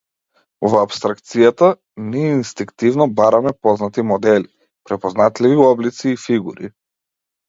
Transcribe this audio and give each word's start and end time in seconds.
Во 0.73 0.77
апстракцијата, 0.83 1.67
ние 2.13 2.31
инстинктивно 2.37 3.07
бараме 3.19 3.53
познати 3.67 4.05
модели, 4.13 4.49
препознатливи 4.91 5.61
облици 5.67 6.11
и 6.13 6.15
фигури. 6.25 6.71